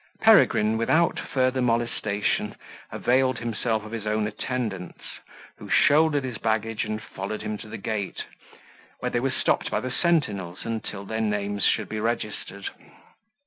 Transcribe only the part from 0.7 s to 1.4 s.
without